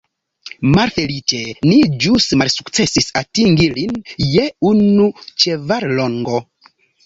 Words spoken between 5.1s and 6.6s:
ĉevallongo.